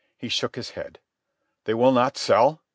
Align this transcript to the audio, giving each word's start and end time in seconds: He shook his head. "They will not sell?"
He 0.17 0.29
shook 0.29 0.55
his 0.55 0.71
head. 0.71 0.97
"They 1.65 1.75
will 1.75 1.91
not 1.91 2.17
sell?" 2.17 2.63